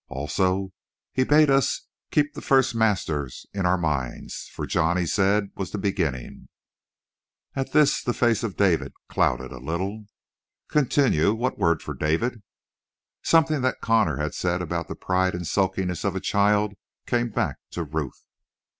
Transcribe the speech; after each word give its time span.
"Also, 0.09 0.71
he 1.13 1.23
bade 1.23 1.51
us 1.51 1.85
keep 2.09 2.33
the 2.33 2.41
first 2.41 2.73
master 2.73 3.29
in 3.53 3.67
our 3.67 3.77
minds, 3.77 4.49
for 4.51 4.65
John, 4.65 4.97
he 4.97 5.05
said, 5.05 5.51
was 5.55 5.69
the 5.69 5.77
beginning." 5.77 6.47
At 7.55 7.71
this 7.71 8.01
the 8.01 8.11
face 8.11 8.41
of 8.41 8.57
David 8.57 8.93
clouded 9.09 9.51
a 9.51 9.59
little. 9.59 10.05
"Continue. 10.69 11.35
What 11.35 11.59
word 11.59 11.83
for 11.83 11.93
David?" 11.93 12.41
Something 13.21 13.61
that 13.61 13.79
Connor 13.81 14.17
had 14.17 14.33
said 14.33 14.59
about 14.59 14.87
the 14.87 14.95
pride 14.95 15.35
and 15.35 15.45
sulkiness 15.45 16.03
of 16.03 16.15
a 16.15 16.19
child 16.19 16.73
came 17.05 17.29
back 17.29 17.57
to 17.69 17.83
Ruth. 17.83 18.25